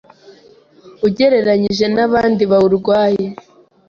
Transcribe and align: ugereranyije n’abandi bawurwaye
ugereranyije 1.07 1.85
n’abandi 1.95 2.43
bawurwaye 2.51 3.25